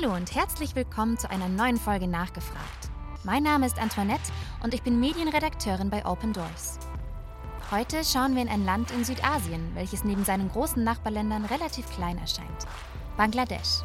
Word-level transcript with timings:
Hallo 0.00 0.14
und 0.14 0.34
herzlich 0.34 0.76
willkommen 0.76 1.18
zu 1.18 1.28
einer 1.28 1.48
neuen 1.48 1.76
Folge 1.76 2.06
Nachgefragt. 2.06 2.90
Mein 3.24 3.42
Name 3.42 3.66
ist 3.66 3.80
Antoinette 3.80 4.30
und 4.62 4.72
ich 4.74 4.82
bin 4.82 5.00
Medienredakteurin 5.00 5.90
bei 5.90 6.06
Open 6.06 6.32
Doors. 6.32 6.78
Heute 7.72 8.04
schauen 8.04 8.36
wir 8.36 8.42
in 8.42 8.48
ein 8.48 8.64
Land 8.64 8.92
in 8.92 9.04
Südasien, 9.04 9.72
welches 9.74 10.04
neben 10.04 10.24
seinen 10.24 10.50
großen 10.50 10.84
Nachbarländern 10.84 11.46
relativ 11.46 11.88
klein 11.90 12.18
erscheint. 12.18 12.66
Bangladesch. 13.16 13.82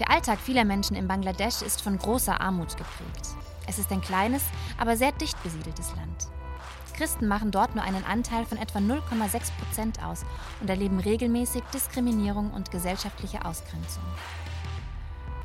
Der 0.00 0.10
Alltag 0.10 0.40
vieler 0.40 0.64
Menschen 0.64 0.96
in 0.96 1.06
Bangladesch 1.06 1.62
ist 1.62 1.82
von 1.82 1.98
großer 1.98 2.40
Armut 2.40 2.76
geprägt. 2.76 3.36
Es 3.68 3.78
ist 3.78 3.92
ein 3.92 4.00
kleines, 4.00 4.42
aber 4.76 4.96
sehr 4.96 5.12
dicht 5.12 5.40
besiedeltes 5.44 5.94
Land. 5.94 6.26
Christen 6.94 7.28
machen 7.28 7.52
dort 7.52 7.76
nur 7.76 7.84
einen 7.84 8.04
Anteil 8.04 8.44
von 8.44 8.58
etwa 8.58 8.78
0,6 8.78 9.52
Prozent 9.60 10.02
aus 10.02 10.24
und 10.60 10.68
erleben 10.68 10.98
regelmäßig 10.98 11.62
Diskriminierung 11.72 12.50
und 12.50 12.72
gesellschaftliche 12.72 13.44
Ausgrenzung. 13.44 14.02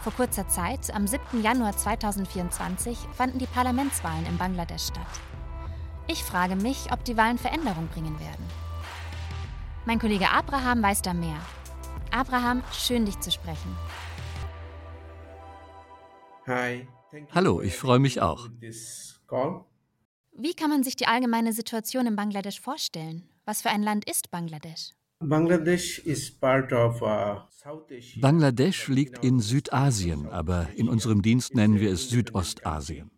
Vor 0.02 0.14
kurzer 0.14 0.48
Zeit, 0.48 0.91
am 0.96 1.05
7. 1.05 1.44
Januar 1.44 1.78
2024, 1.78 2.98
fanden 3.14 3.38
die 3.38 3.46
Parlamentswahlen 3.46 4.26
in 4.26 4.36
Bangladesch 4.36 4.88
statt. 4.88 5.05
Ich 6.08 6.23
frage 6.23 6.55
mich, 6.55 6.92
ob 6.92 7.04
die 7.04 7.16
Wahlen 7.18 7.38
Veränderung 7.38 7.88
bringen 7.88 8.20
werden. 8.20 8.44
Mein 9.86 10.00
Kollege 10.00 10.30
Abraham 10.32 10.82
weiß 10.82 11.04
da 11.04 11.14
mehr. 11.14 11.38
Abraham, 12.09 12.64
schön 12.73 13.06
dich 13.06 13.20
zu 13.20 13.30
sprechen. 13.30 13.78
Hallo, 17.36 17.62
ich 17.62 17.78
freue 17.78 18.00
mich 18.00 18.22
auch. 18.22 18.50
Wie 20.31 20.54
kann 20.56 20.70
man 20.72 20.84
sich 20.84 20.95
die 20.95 21.06
allgemeine 21.06 21.54
Situation 21.54 22.08
in 22.08 22.16
Bangladesch 22.16 22.59
vorstellen? 22.59 23.30
Was 23.45 23.62
für 23.62 23.70
ein 23.70 23.84
Land 23.84 24.09
ist 24.09 24.31
Bangladesch? 24.31 24.94
Bangladesch 25.21 26.02
uh, 28.89 28.91
liegt 28.91 29.23
in 29.23 29.39
Südasien, 29.39 30.28
aber 30.28 30.67
in 30.75 30.89
unserem 30.89 31.22
Dienst 31.22 31.55
nennen 31.55 31.80
wir 31.80 31.91
es 31.91 32.09
Südostasien. 32.09 33.11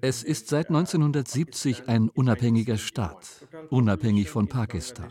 Es 0.00 0.22
ist 0.22 0.48
seit 0.48 0.68
1970 0.68 1.88
ein 1.88 2.08
unabhängiger 2.08 2.76
Staat, 2.76 3.46
unabhängig 3.70 4.30
von 4.30 4.48
Pakistan. 4.48 5.08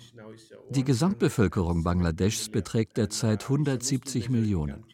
Die 0.69 0.83
Gesamtbevölkerung 0.83 1.83
Bangladeschs 1.83 2.49
beträgt 2.49 2.97
derzeit 2.97 3.43
170 3.43 4.29
Millionen. 4.29 4.85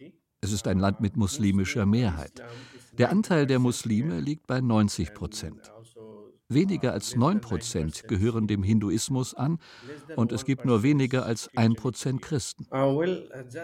Es 0.41 0.51
ist 0.51 0.67
ein 0.67 0.79
Land 0.79 1.01
mit 1.01 1.17
muslimischer 1.17 1.85
Mehrheit. 1.85 2.41
Der 2.97 3.11
Anteil 3.11 3.45
der 3.45 3.59
Muslime 3.59 4.19
liegt 4.19 4.47
bei 4.47 4.61
90 4.61 5.13
Prozent. 5.13 5.71
Weniger 6.51 6.93
als 6.93 7.15
9 7.15 7.41
Prozent 7.41 8.07
gehören 8.07 8.47
dem 8.47 8.63
Hinduismus 8.63 9.35
an 9.35 9.59
und 10.15 10.31
es 10.31 10.45
gibt 10.45 10.65
nur 10.65 10.81
weniger 10.81 11.23
als 11.23 11.47
1 11.55 11.75
Prozent 11.75 12.23
Christen. 12.23 12.65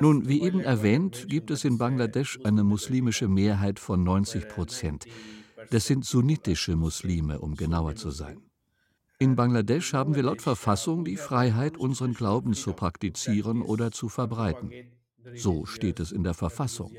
Nun, 0.01 0.29
wie 0.29 0.43
eben 0.43 0.59
erwähnt, 0.59 1.25
gibt 1.27 1.49
es 1.49 1.65
in 1.65 1.79
Bangladesch 1.79 2.39
eine 2.43 2.63
muslimische 2.63 3.27
Mehrheit 3.27 3.79
von 3.79 4.03
90 4.03 4.47
Prozent. 4.47 5.05
Das 5.71 5.87
sind 5.87 6.05
sunnitische 6.05 6.75
Muslime, 6.75 7.39
um 7.39 7.55
genauer 7.55 7.95
zu 7.95 8.11
sein. 8.11 8.37
In 9.17 9.35
Bangladesch 9.35 9.93
haben 9.93 10.13
wir 10.13 10.21
laut 10.21 10.43
Verfassung 10.43 11.05
die 11.05 11.17
Freiheit, 11.17 11.77
unseren 11.77 12.13
Glauben 12.13 12.53
zu 12.53 12.73
praktizieren 12.73 13.63
oder 13.63 13.91
zu 13.91 14.09
verbreiten. 14.09 14.71
So 15.33 15.65
steht 15.65 15.99
es 15.99 16.11
in 16.11 16.23
der 16.23 16.35
Verfassung. 16.35 16.91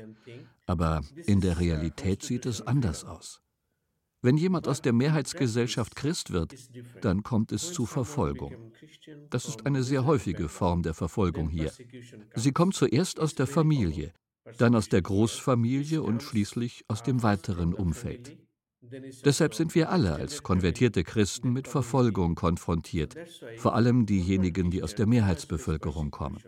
Aber 0.65 1.01
in 1.27 1.39
der 1.39 1.59
Realität 1.59 2.23
sieht 2.23 2.45
es 2.45 2.61
anders 2.61 3.05
aus. 3.05 3.41
Wenn 4.21 4.37
jemand 4.37 4.67
aus 4.67 4.81
der 4.81 4.93
Mehrheitsgesellschaft 4.93 5.95
Christ 5.95 6.31
wird, 6.31 6.55
dann 7.01 7.23
kommt 7.23 7.51
es 7.51 7.71
zu 7.73 7.85
Verfolgung. 7.85 8.71
Das 9.29 9.47
ist 9.47 9.65
eine 9.65 9.83
sehr 9.83 10.05
häufige 10.05 10.49
Form 10.49 10.81
der 10.81 10.93
Verfolgung 10.93 11.49
hier. 11.49 11.71
Sie 12.35 12.51
kommt 12.51 12.73
zuerst 12.73 13.19
aus 13.19 13.35
der 13.35 13.47
Familie, 13.47 14.13
dann 14.57 14.75
aus 14.75 14.89
der 14.89 15.01
Großfamilie 15.01 16.01
und 16.01 16.23
schließlich 16.23 16.85
aus 16.87 17.03
dem 17.03 17.21
weiteren 17.21 17.73
Umfeld. 17.73 18.37
Deshalb 19.25 19.53
sind 19.53 19.75
wir 19.75 19.91
alle 19.91 20.15
als 20.15 20.43
konvertierte 20.43 21.03
Christen 21.03 21.51
mit 21.51 21.67
Verfolgung 21.67 22.35
konfrontiert, 22.35 23.15
vor 23.57 23.75
allem 23.75 24.05
diejenigen, 24.05 24.71
die 24.71 24.81
aus 24.81 24.95
der 24.95 25.07
Mehrheitsbevölkerung 25.07 26.11
kommen. 26.11 26.39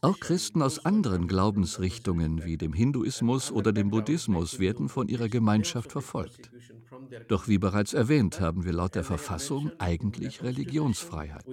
Auch 0.00 0.18
Christen 0.18 0.62
aus 0.62 0.84
anderen 0.84 1.28
Glaubensrichtungen 1.28 2.44
wie 2.44 2.56
dem 2.56 2.72
Hinduismus 2.72 3.52
oder 3.52 3.72
dem 3.72 3.90
Buddhismus 3.90 4.58
werden 4.58 4.88
von 4.88 5.08
ihrer 5.08 5.28
Gemeinschaft 5.28 5.92
verfolgt. 5.92 6.50
Doch 7.28 7.48
wie 7.48 7.58
bereits 7.58 7.94
erwähnt, 7.94 8.40
haben 8.40 8.64
wir 8.64 8.72
laut 8.72 8.94
der 8.94 9.04
Verfassung 9.04 9.70
eigentlich 9.78 10.42
Religionsfreiheit. 10.42 11.44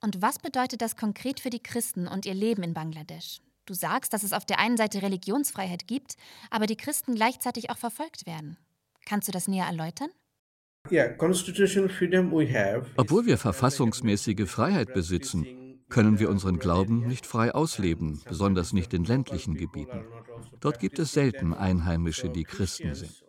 Und 0.00 0.22
was 0.22 0.38
bedeutet 0.38 0.80
das 0.80 0.96
konkret 0.96 1.40
für 1.40 1.50
die 1.50 1.62
Christen 1.62 2.06
und 2.06 2.26
ihr 2.26 2.34
Leben 2.34 2.62
in 2.62 2.74
Bangladesch? 2.74 3.40
Du 3.66 3.74
sagst, 3.74 4.12
dass 4.12 4.22
es 4.22 4.32
auf 4.32 4.46
der 4.46 4.58
einen 4.60 4.76
Seite 4.76 5.02
Religionsfreiheit 5.02 5.86
gibt, 5.86 6.16
aber 6.50 6.66
die 6.66 6.76
Christen 6.76 7.14
gleichzeitig 7.14 7.70
auch 7.70 7.76
verfolgt 7.76 8.26
werden. 8.26 8.56
Kannst 9.04 9.28
du 9.28 9.32
das 9.32 9.48
näher 9.48 9.66
erläutern? 9.66 10.10
Obwohl 12.96 13.26
wir 13.26 13.38
verfassungsmäßige 13.38 14.48
Freiheit 14.48 14.94
besitzen, 14.94 15.67
können 15.88 16.18
wir 16.18 16.30
unseren 16.30 16.58
Glauben 16.58 17.06
nicht 17.06 17.26
frei 17.26 17.54
ausleben, 17.54 18.20
besonders 18.28 18.72
nicht 18.72 18.92
in 18.94 19.04
ländlichen 19.04 19.54
Gebieten. 19.54 20.04
Dort 20.60 20.78
gibt 20.78 20.98
es 20.98 21.12
selten 21.12 21.54
Einheimische, 21.54 22.28
die 22.28 22.44
Christen 22.44 22.94
sind. 22.94 23.24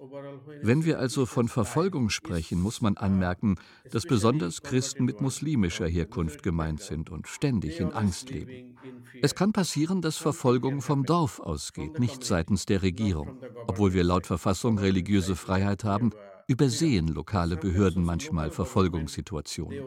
Wenn 0.61 0.83
wir 0.83 0.99
also 0.99 1.25
von 1.25 1.47
Verfolgung 1.47 2.09
sprechen, 2.09 2.61
muss 2.61 2.81
man 2.81 2.97
anmerken, 2.97 3.55
dass 3.91 4.05
besonders 4.05 4.61
Christen 4.61 5.05
mit 5.05 5.21
muslimischer 5.21 5.87
Herkunft 5.87 6.43
gemeint 6.43 6.81
sind 6.81 7.09
und 7.09 7.27
ständig 7.27 7.79
in 7.79 7.91
Angst 7.91 8.29
leben. 8.29 8.77
Es 9.21 9.35
kann 9.35 9.53
passieren, 9.53 10.01
dass 10.01 10.17
Verfolgung 10.17 10.81
vom 10.81 11.05
Dorf 11.05 11.39
ausgeht, 11.39 11.99
nicht 11.99 12.23
seitens 12.23 12.65
der 12.65 12.81
Regierung. 12.81 13.41
Obwohl 13.67 13.93
wir 13.93 14.03
laut 14.03 14.25
Verfassung 14.25 14.77
religiöse 14.77 15.35
Freiheit 15.35 15.83
haben, 15.83 16.11
übersehen 16.49 17.07
lokale 17.07 17.57
Behörden 17.57 18.03
manchmal 18.03 18.49
Verfolgungssituationen. 18.49 19.83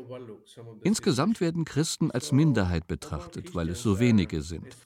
Insgesamt 0.85 1.41
werden 1.41 1.65
Christen 1.65 2.13
als 2.13 2.31
Minderheit 2.31 2.87
betrachtet, 2.87 3.55
weil 3.57 3.69
es 3.71 3.83
so 3.83 3.99
wenige 3.99 4.43
sind. 4.43 4.77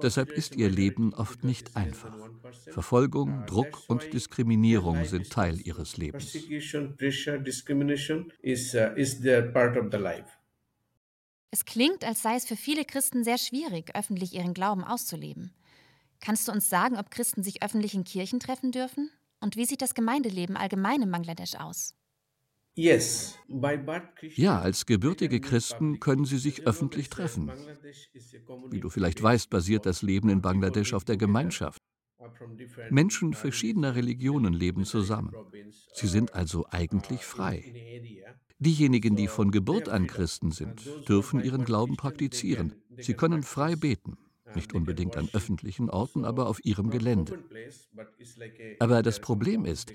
Deshalb 0.00 0.30
ist 0.30 0.54
ihr 0.54 0.70
Leben 0.70 1.12
oft 1.14 1.42
nicht 1.42 1.76
einfach. 1.76 2.16
Verfolgung, 2.70 3.44
Druck 3.46 3.82
und 3.88 4.12
Diskriminierung 4.12 5.04
sind 5.04 5.30
Teil 5.30 5.60
ihres 5.60 5.96
Lebens. 5.96 6.36
Es 11.50 11.64
klingt, 11.64 12.04
als 12.04 12.22
sei 12.22 12.36
es 12.36 12.44
für 12.44 12.56
viele 12.56 12.84
Christen 12.84 13.24
sehr 13.24 13.38
schwierig, 13.38 13.96
öffentlich 13.96 14.34
ihren 14.34 14.54
Glauben 14.54 14.84
auszuleben. 14.84 15.52
Kannst 16.20 16.46
du 16.46 16.52
uns 16.52 16.68
sagen, 16.68 16.96
ob 16.98 17.10
Christen 17.10 17.42
sich 17.42 17.62
öffentlich 17.64 17.94
in 17.94 18.04
Kirchen 18.04 18.38
treffen 18.38 18.70
dürfen? 18.70 19.10
Und 19.40 19.56
wie 19.56 19.66
sieht 19.66 19.82
das 19.82 19.94
Gemeindeleben 19.94 20.56
allgemein 20.56 21.02
in 21.02 21.10
Bangladesch 21.10 21.54
aus? 21.56 21.94
Ja, 22.74 24.60
als 24.60 24.84
gebürtige 24.84 25.40
Christen 25.40 25.98
können 25.98 26.26
sie 26.26 26.36
sich 26.36 26.66
öffentlich 26.66 27.08
treffen. 27.08 27.50
Wie 28.70 28.80
du 28.80 28.90
vielleicht 28.90 29.22
weißt, 29.22 29.48
basiert 29.48 29.86
das 29.86 30.02
Leben 30.02 30.28
in 30.28 30.42
Bangladesch 30.42 30.92
auf 30.92 31.04
der 31.04 31.16
Gemeinschaft. 31.16 31.80
Menschen 32.90 33.32
verschiedener 33.32 33.94
Religionen 33.94 34.52
leben 34.52 34.84
zusammen. 34.84 35.34
Sie 35.94 36.06
sind 36.06 36.34
also 36.34 36.66
eigentlich 36.70 37.24
frei. 37.24 37.72
Diejenigen, 38.58 39.16
die 39.16 39.28
von 39.28 39.50
Geburt 39.50 39.88
an 39.88 40.06
Christen 40.06 40.50
sind, 40.50 41.08
dürfen 41.08 41.42
ihren 41.42 41.64
Glauben 41.64 41.96
praktizieren. 41.96 42.74
Sie 42.98 43.14
können 43.14 43.42
frei 43.42 43.76
beten 43.76 44.18
nicht 44.54 44.74
unbedingt 44.74 45.16
an 45.16 45.28
öffentlichen 45.32 45.90
Orten, 45.90 46.24
aber 46.24 46.48
auf 46.48 46.64
ihrem 46.64 46.90
Gelände. 46.90 47.38
Aber 48.78 49.02
das 49.02 49.20
Problem 49.20 49.64
ist, 49.64 49.92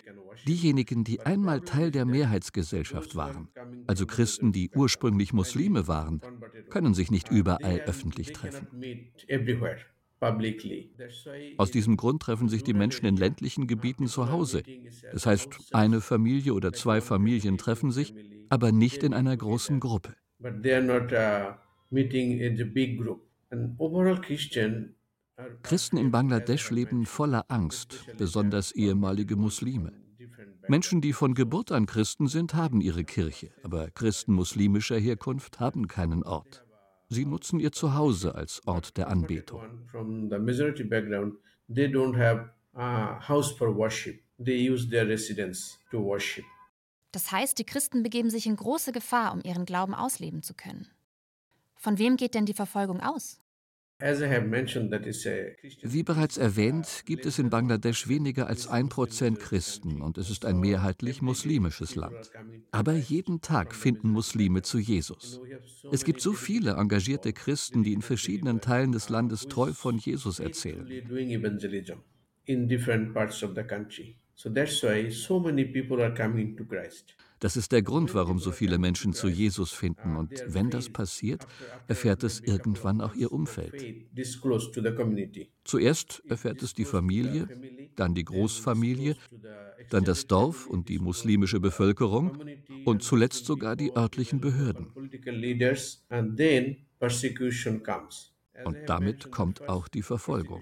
diejenigen, 0.47 1.03
die 1.03 1.25
einmal 1.25 1.61
Teil 1.61 1.91
der 1.91 2.05
Mehrheitsgesellschaft 2.05 3.15
waren, 3.15 3.49
also 3.87 4.05
Christen, 4.05 4.51
die 4.51 4.71
ursprünglich 4.73 5.33
Muslime 5.33 5.87
waren, 5.87 6.21
können 6.69 6.93
sich 6.93 7.11
nicht 7.11 7.29
überall 7.29 7.81
öffentlich 7.85 8.31
treffen. 8.31 8.67
Aus 11.57 11.71
diesem 11.71 11.97
Grund 11.97 12.21
treffen 12.21 12.49
sich 12.49 12.63
die 12.63 12.73
Menschen 12.73 13.05
in 13.05 13.17
ländlichen 13.17 13.67
Gebieten 13.67 14.07
zu 14.07 14.29
Hause. 14.29 14.63
Das 15.11 15.25
heißt, 15.25 15.73
eine 15.73 16.01
Familie 16.01 16.53
oder 16.53 16.73
zwei 16.73 17.01
Familien 17.01 17.57
treffen 17.57 17.91
sich, 17.91 18.13
aber 18.49 18.71
nicht 18.71 19.03
in 19.03 19.13
einer 19.13 19.35
großen 19.35 19.79
Gruppe. 19.79 20.15
Christen 25.63 25.97
in 25.97 26.11
Bangladesch 26.11 26.71
leben 26.71 27.05
voller 27.05 27.45
Angst, 27.49 28.05
besonders 28.17 28.71
ehemalige 28.71 29.35
Muslime. 29.35 29.91
Menschen, 30.67 31.01
die 31.01 31.13
von 31.13 31.33
Geburt 31.33 31.71
an 31.71 31.85
Christen 31.85 32.27
sind, 32.27 32.53
haben 32.53 32.81
ihre 32.81 33.03
Kirche, 33.03 33.51
aber 33.63 33.89
Christen 33.91 34.33
muslimischer 34.33 34.97
Herkunft 34.97 35.59
haben 35.59 35.87
keinen 35.87 36.23
Ort. 36.23 36.65
Sie 37.09 37.25
nutzen 37.25 37.59
ihr 37.59 37.71
Zuhause 37.71 38.35
als 38.35 38.65
Ort 38.65 38.95
der 38.95 39.09
Anbetung. 39.09 39.61
Das 47.11 47.31
heißt, 47.31 47.59
die 47.59 47.65
Christen 47.65 48.03
begeben 48.03 48.29
sich 48.29 48.45
in 48.47 48.55
große 48.55 48.93
Gefahr, 48.93 49.33
um 49.33 49.41
ihren 49.43 49.65
Glauben 49.65 49.93
ausleben 49.93 50.41
zu 50.41 50.53
können. 50.53 50.87
Von 51.75 51.97
wem 51.97 52.15
geht 52.15 52.35
denn 52.35 52.45
die 52.45 52.53
Verfolgung 52.53 53.01
aus? 53.01 53.40
Wie 55.83 56.03
bereits 56.03 56.37
erwähnt, 56.37 57.03
gibt 57.05 57.25
es 57.25 57.39
in 57.39 57.49
Bangladesch 57.49 58.07
weniger 58.07 58.47
als 58.47 58.67
ein 58.67 58.89
Prozent 58.89 59.39
Christen 59.39 60.01
und 60.01 60.17
es 60.17 60.29
ist 60.29 60.45
ein 60.45 60.59
mehrheitlich 60.59 61.21
muslimisches 61.21 61.95
Land. 61.95 62.31
Aber 62.71 62.93
jeden 62.93 63.41
Tag 63.41 63.75
finden 63.75 64.09
Muslime 64.09 64.63
zu 64.63 64.79
Jesus. 64.79 65.39
Es 65.91 66.03
gibt 66.03 66.21
so 66.21 66.33
viele 66.33 66.71
engagierte 66.71 67.31
Christen, 67.31 67.83
die 67.83 67.93
in 67.93 68.01
verschiedenen 68.01 68.59
Teilen 68.59 68.91
des 68.91 69.09
Landes 69.09 69.47
treu 69.47 69.71
von 69.71 69.97
Jesus 69.97 70.39
erzählen. 70.39 70.87
So 74.35 74.49
that's 74.49 74.81
why 74.81 75.09
so 75.11 75.39
many 75.39 75.65
people 75.65 76.01
are 76.01 76.13
coming 76.13 76.57
to 76.57 76.65
Christ. 76.65 77.13
Das 77.41 77.57
ist 77.57 77.71
der 77.71 77.81
Grund, 77.81 78.13
warum 78.13 78.37
so 78.37 78.51
viele 78.51 78.77
Menschen 78.77 79.13
zu 79.13 79.27
Jesus 79.27 79.71
finden. 79.71 80.15
Und 80.15 80.43
wenn 80.45 80.69
das 80.69 80.89
passiert, 80.89 81.47
erfährt 81.87 82.23
es 82.23 82.39
irgendwann 82.39 83.01
auch 83.01 83.15
ihr 83.15 83.31
Umfeld. 83.31 83.83
Zuerst 85.63 86.21
erfährt 86.29 86.61
es 86.61 86.73
die 86.75 86.85
Familie, 86.85 87.49
dann 87.95 88.13
die 88.13 88.25
Großfamilie, 88.25 89.15
dann 89.89 90.03
das 90.03 90.27
Dorf 90.27 90.67
und 90.67 90.87
die 90.87 90.99
muslimische 90.99 91.59
Bevölkerung 91.59 92.37
und 92.85 93.01
zuletzt 93.01 93.45
sogar 93.45 93.75
die 93.75 93.95
örtlichen 93.95 94.39
Behörden. 94.39 94.93
Und 98.63 98.77
damit 98.85 99.31
kommt 99.31 99.67
auch 99.67 99.87
die 99.87 100.03
Verfolgung. 100.03 100.61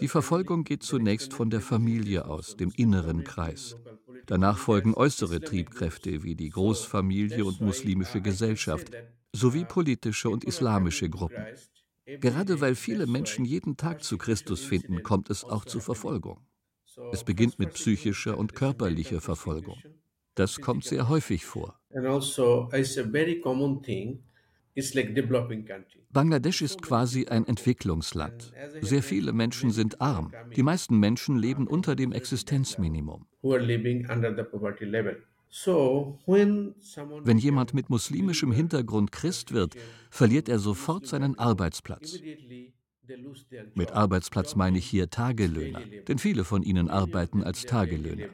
Die 0.00 0.08
Verfolgung 0.08 0.64
geht 0.64 0.82
zunächst 0.82 1.34
von 1.34 1.50
der 1.50 1.60
Familie 1.60 2.24
aus, 2.24 2.56
dem 2.56 2.72
inneren 2.74 3.24
Kreis. 3.24 3.76
Danach 4.26 4.58
folgen 4.58 4.94
äußere 4.94 5.42
Triebkräfte 5.42 6.22
wie 6.22 6.34
die 6.36 6.50
Großfamilie 6.50 7.44
und 7.44 7.60
muslimische 7.60 8.20
Gesellschaft 8.22 8.90
sowie 9.32 9.64
politische 9.64 10.30
und 10.30 10.44
islamische 10.44 11.08
Gruppen. 11.10 11.48
Gerade 12.20 12.60
weil 12.60 12.74
viele 12.76 13.06
Menschen 13.06 13.44
jeden 13.44 13.76
Tag 13.76 14.02
zu 14.02 14.18
Christus 14.18 14.64
finden, 14.64 15.02
kommt 15.02 15.30
es 15.30 15.44
auch 15.48 15.64
zu 15.64 15.80
Verfolgung. 15.80 16.46
Es 17.10 17.24
beginnt 17.24 17.58
mit 17.58 17.72
psychischer 17.74 18.38
und 18.38 18.54
körperlicher 18.54 19.20
Verfolgung. 19.20 19.84
Das 20.34 20.60
kommt 20.60 20.84
sehr 20.84 21.08
häufig 21.08 21.44
vor. 21.46 21.80
Also, 22.70 24.31
Bangladesch 26.10 26.62
ist 26.62 26.82
quasi 26.82 27.26
ein 27.26 27.46
Entwicklungsland. 27.46 28.52
Sehr 28.80 29.02
viele 29.02 29.32
Menschen 29.32 29.70
sind 29.70 30.00
arm. 30.00 30.32
Die 30.56 30.62
meisten 30.62 30.98
Menschen 30.98 31.36
leben 31.36 31.66
unter 31.66 31.94
dem 31.94 32.12
Existenzminimum. 32.12 33.26
Wenn 37.24 37.38
jemand 37.38 37.74
mit 37.74 37.90
muslimischem 37.90 38.52
Hintergrund 38.52 39.12
Christ 39.12 39.52
wird, 39.52 39.74
verliert 40.10 40.48
er 40.48 40.58
sofort 40.58 41.06
seinen 41.06 41.38
Arbeitsplatz. 41.38 42.18
Mit 43.74 43.92
Arbeitsplatz 43.92 44.56
meine 44.56 44.78
ich 44.78 44.86
hier 44.86 45.10
Tagelöhner, 45.10 45.82
denn 46.08 46.18
viele 46.18 46.44
von 46.44 46.62
ihnen 46.62 46.88
arbeiten 46.88 47.42
als 47.42 47.62
Tagelöhner. 47.64 48.28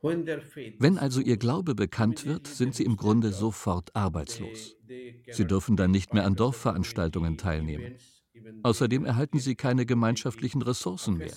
Wenn 0.00 0.98
also 0.98 1.20
ihr 1.20 1.36
Glaube 1.36 1.74
bekannt 1.74 2.24
wird, 2.26 2.46
sind 2.46 2.74
sie 2.74 2.84
im 2.84 2.96
Grunde 2.96 3.32
sofort 3.32 3.94
arbeitslos. 3.96 4.76
Sie 5.30 5.46
dürfen 5.46 5.76
dann 5.76 5.90
nicht 5.90 6.14
mehr 6.14 6.24
an 6.24 6.36
Dorfveranstaltungen 6.36 7.36
teilnehmen. 7.36 7.96
Außerdem 8.62 9.04
erhalten 9.04 9.38
sie 9.38 9.56
keine 9.56 9.86
gemeinschaftlichen 9.86 10.62
Ressourcen 10.62 11.18
mehr. 11.18 11.32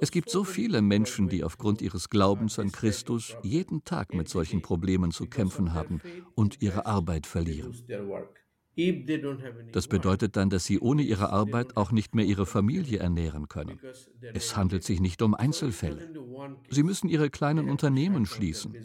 Es 0.00 0.10
gibt 0.10 0.30
so 0.30 0.44
viele 0.44 0.82
Menschen, 0.82 1.28
die 1.28 1.42
aufgrund 1.42 1.82
ihres 1.82 2.10
Glaubens 2.10 2.58
an 2.58 2.70
Christus 2.70 3.36
jeden 3.42 3.84
Tag 3.84 4.14
mit 4.14 4.28
solchen 4.28 4.62
Problemen 4.62 5.10
zu 5.10 5.26
kämpfen 5.26 5.72
haben 5.72 6.00
und 6.34 6.62
ihre 6.62 6.86
Arbeit 6.86 7.26
verlieren. 7.26 7.74
Das 9.72 9.88
bedeutet 9.88 10.36
dann, 10.36 10.50
dass 10.50 10.64
sie 10.64 10.78
ohne 10.78 11.02
ihre 11.02 11.30
Arbeit 11.30 11.76
auch 11.76 11.90
nicht 11.90 12.14
mehr 12.14 12.24
ihre 12.24 12.46
Familie 12.46 12.98
ernähren 13.00 13.48
können. 13.48 13.80
Es 14.34 14.56
handelt 14.56 14.84
sich 14.84 15.00
nicht 15.00 15.20
um 15.22 15.34
Einzelfälle. 15.34 16.08
Sie 16.70 16.82
müssen 16.82 17.08
ihre 17.08 17.30
kleinen 17.30 17.68
Unternehmen 17.68 18.26
schließen. 18.26 18.76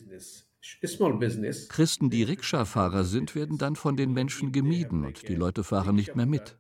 Christen, 1.70 2.10
die 2.10 2.24
Rikscha-Fahrer 2.24 3.04
sind, 3.04 3.36
werden 3.36 3.58
dann 3.58 3.76
von 3.76 3.98
den 3.98 4.14
Menschen 4.14 4.52
gemieden 4.52 5.06
und 5.06 5.28
die 5.28 5.36
Leute 5.36 5.64
fahren 5.64 5.96
nicht 5.96 6.16
mehr 6.16 6.26
mit. 6.26 6.58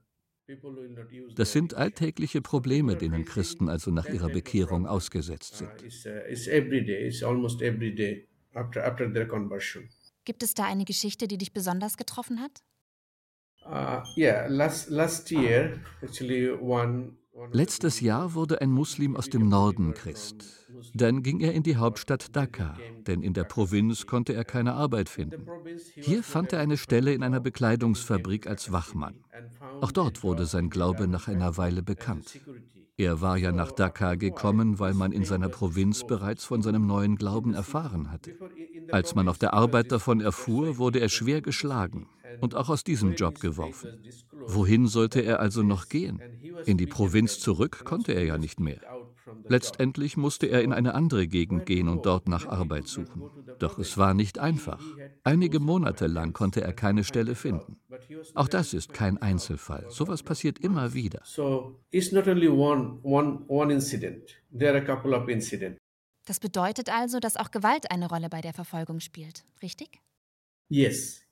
Das 1.36 1.54
sind 1.54 1.74
alltägliche 1.74 2.42
Probleme, 2.42 2.98
denen 2.98 3.24
Christen 3.24 3.70
also 3.70 3.92
nach 3.92 4.08
ihrer 4.10 4.30
Bekehrung 4.30 4.86
ausgesetzt 4.86 5.56
sind. 5.56 5.72
Gibt 10.26 10.44
es 10.44 10.54
da 10.54 10.66
eine 10.66 10.86
Geschichte, 10.86 11.28
die 11.28 11.38
dich 11.38 11.54
besonders 11.54 11.98
getroffen 11.98 12.42
hat? 12.42 12.62
Letztes 17.52 18.00
Jahr 18.00 18.34
wurde 18.36 18.62
ein 18.62 18.72
Muslim 18.72 19.16
aus 19.16 19.30
dem 19.30 19.50
Norden 19.50 19.94
Christ. 19.94 20.68
Dann 20.94 21.24
ging 21.24 21.40
er 21.40 21.54
in 21.54 21.64
die 21.64 21.78
Hauptstadt 21.78 22.36
Dhaka, 22.36 22.78
denn 23.08 23.22
in 23.22 23.34
der 23.34 23.44
Provinz 23.44 24.06
konnte 24.06 24.34
er 24.34 24.44
keine 24.44 24.74
Arbeit 24.74 25.10
finden. 25.10 25.48
Hier 25.96 26.24
fand 26.24 26.54
er 26.54 26.60
eine 26.60 26.78
Stelle 26.78 27.14
in 27.14 27.24
einer 27.24 27.40
Bekleidungsfabrik 27.40 28.48
als 28.48 28.72
Wachmann. 28.72 29.24
Auch 29.82 29.92
dort 29.92 30.24
wurde 30.24 30.46
sein 30.46 30.70
Glaube 30.70 31.08
nach 31.08 31.28
einer 31.28 31.58
Weile 31.58 31.82
bekannt. 31.82 32.40
Er 32.98 33.22
war 33.22 33.38
ja 33.38 33.52
nach 33.52 33.72
Dhaka 33.72 34.16
gekommen, 34.16 34.78
weil 34.78 34.94
man 34.94 35.12
in 35.12 35.26
seiner 35.26 35.50
Provinz 35.50 36.06
bereits 36.06 36.46
von 36.46 36.62
seinem 36.62 36.86
neuen 36.86 37.16
Glauben 37.16 37.56
erfahren 37.56 38.12
hatte. 38.12 38.38
Als 38.92 39.16
man 39.16 39.28
auf 39.28 39.40
der 39.40 39.54
Arbeit 39.54 39.92
davon 39.92 40.22
erfuhr, 40.22 40.78
wurde 40.78 41.00
er 41.00 41.10
schwer 41.10 41.42
geschlagen 41.42 42.08
und 42.44 42.56
auch 42.56 42.68
aus 42.68 42.84
diesem 42.84 43.16
Job 43.16 43.40
geworfen. 43.40 44.04
Wohin 44.32 44.88
sollte 44.88 45.22
er 45.22 45.40
also 45.40 45.64
noch 45.64 45.88
gehen? 45.88 46.22
In 46.66 46.78
die 46.78 46.88
Provinz 46.88 47.40
zurück 47.40 47.86
konnte 47.86 48.12
er 48.12 48.26
ja 48.26 48.38
nicht 48.38 48.60
mehr. 48.60 48.82
Letztendlich 49.48 50.18
musste 50.18 50.48
er 50.48 50.62
in 50.62 50.74
eine 50.74 50.94
andere 50.94 51.26
Gegend 51.28 51.66
gehen 51.66 51.88
und 51.88 52.06
dort 52.06 52.28
nach 52.28 52.46
Arbeit 52.46 52.88
suchen. 52.88 53.24
Doch 53.60 53.80
es 53.80 53.98
war 53.98 54.14
nicht 54.14 54.40
einfach. 54.40 54.84
Einige 55.24 55.62
Monate 55.62 56.08
lang 56.08 56.34
konnte 56.34 56.60
er 56.62 56.74
keine 56.74 57.06
Stelle 57.06 57.36
finden. 57.36 57.78
Auch 58.36 58.50
das 58.50 58.74
ist 58.74 58.94
kein 58.94 59.18
Einzelfall. 59.22 59.86
Sowas 59.90 60.22
passiert 60.22 60.60
immer 60.60 60.94
wieder. 60.94 61.22
Das 66.26 66.40
bedeutet 66.40 66.90
also, 66.90 67.20
dass 67.22 67.38
auch 67.38 67.52
Gewalt 67.52 67.90
eine 67.90 68.10
Rolle 68.10 68.28
bei 68.28 68.42
der 68.42 68.54
Verfolgung 68.54 69.00
spielt, 69.00 69.46
richtig? 69.62 70.02
Yes. 70.70 71.24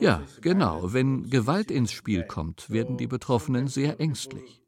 Ja, 0.00 0.26
genau. 0.40 0.92
Wenn 0.92 1.28
Gewalt 1.30 1.70
ins 1.70 1.92
Spiel 1.92 2.24
kommt, 2.24 2.70
werden 2.70 2.96
die 2.96 3.06
Betroffenen 3.06 3.68
sehr 3.68 4.00
ängstlich. 4.00 4.62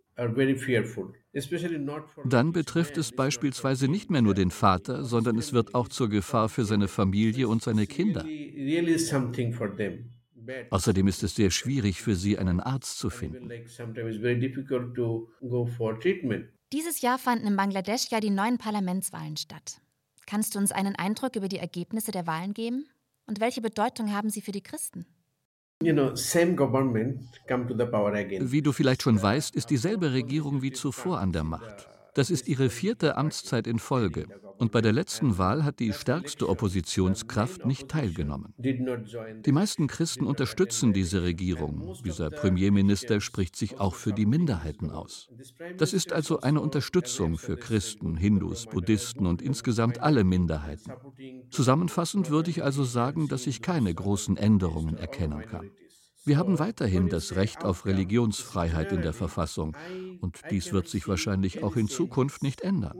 Dann 2.25 2.53
betrifft 2.53 2.99
es 2.99 3.13
beispielsweise 3.13 3.89
nicht 3.89 4.11
mehr 4.11 4.21
nur 4.21 4.35
den 4.35 4.51
Vater, 4.51 5.05
sondern 5.05 5.39
es 5.39 5.53
wird 5.53 5.75
auch 5.75 5.89
zur 5.89 6.11
Gefahr 6.11 6.49
für 6.51 6.65
seine 6.65 6.89
Familie 6.89 7.49
und 7.49 7.63
seine 7.63 7.87
Kinder. 7.87 8.27
Außerdem 10.71 11.09
ist 11.09 11.23
es 11.23 11.35
sehr 11.35 11.51
schwierig 11.51 12.03
für 12.03 12.17
sie, 12.17 12.39
einen 12.39 12.61
Arzt 12.61 12.99
zu 12.99 13.09
finden. 13.09 13.51
Dieses 16.73 17.01
Jahr 17.01 17.19
fanden 17.19 17.47
in 17.47 17.57
Bangladesch 17.57 18.11
ja 18.11 18.21
die 18.21 18.31
neuen 18.31 18.59
Parlamentswahlen 18.59 19.37
statt. 19.37 19.81
Kannst 20.27 20.55
du 20.55 20.59
uns 20.59 20.71
einen 20.71 20.95
Eindruck 20.95 21.37
über 21.37 21.49
die 21.49 21.59
Ergebnisse 21.59 22.13
der 22.13 22.27
Wahlen 22.27 22.55
geben? 22.55 22.87
Und 23.31 23.39
welche 23.39 23.61
Bedeutung 23.61 24.13
haben 24.13 24.29
sie 24.29 24.41
für 24.41 24.51
die 24.51 24.61
Christen? 24.61 25.07
Wie 25.81 25.93
du 28.63 28.73
vielleicht 28.73 29.03
schon 29.03 29.23
weißt, 29.23 29.55
ist 29.55 29.71
dieselbe 29.71 30.13
Regierung 30.13 30.63
wie 30.63 30.73
zuvor 30.73 31.21
an 31.21 31.31
der 31.31 31.45
Macht. 31.45 31.87
Das 32.15 32.31
ist 32.31 32.49
ihre 32.49 32.71
vierte 32.71 33.17
Amtszeit 33.17 33.67
in 33.67 33.79
Folge. 33.79 34.27
Und 34.59 34.73
bei 34.73 34.81
der 34.81 34.93
letzten 34.93 35.39
Wahl 35.39 35.65
hat 35.65 35.81
die 35.81 35.93
stärkste 35.93 36.49
Oppositionskraft 36.49 37.65
nicht 37.65 37.89
teilgenommen. 37.89 38.53
Die 38.59 39.53
meisten 39.53 39.87
Christen 39.87 40.27
unterstützen 40.27 40.93
diese 40.93 41.23
Regierung. 41.23 41.97
Dieser 42.05 42.31
Premierminister 42.31 43.21
spricht 43.21 43.57
sich 43.57 43.81
auch 43.81 43.95
für 43.95 44.13
die 44.13 44.27
Minderheiten 44.27 44.91
aus. 44.91 45.31
Das 45.79 45.95
ist 45.95 46.13
also 46.13 46.41
eine 46.41 46.61
Unterstützung 46.61 47.39
für 47.39 47.57
Christen, 47.57 48.17
Hindus, 48.17 48.67
Buddhisten 48.67 49.27
und 49.27 49.41
insgesamt 49.41 50.01
alle 50.01 50.25
Minderheiten. 50.25 50.93
Zusammenfassend 51.51 52.31
würde 52.31 52.51
ich 52.51 52.63
also 52.63 52.85
sagen, 52.85 53.29
dass 53.29 53.47
ich 53.47 53.63
keine 53.63 53.95
großen 53.95 54.37
Änderungen 54.37 54.97
erkennen 54.97 55.41
kann. 55.47 55.71
Wir 56.25 56.37
haben 56.37 56.59
weiterhin 56.59 57.09
das 57.09 57.35
Recht 57.35 57.65
auf 57.65 57.87
Religionsfreiheit 57.87 58.93
in 58.93 59.01
der 59.01 59.15
Verfassung 59.15 59.75
und 60.21 60.39
dies 60.51 60.71
wird 60.73 60.87
sich 60.87 61.09
wahrscheinlich 61.09 61.63
auch 61.63 61.77
in 61.77 61.89
Zukunft 61.89 62.43
nicht 62.43 62.61
ändern. 62.61 62.99